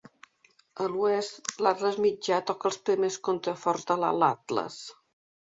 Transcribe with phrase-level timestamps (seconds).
[0.85, 4.81] A l'oest, l'Atles Mitjà toca els primers contraforts de l'Alt Atles.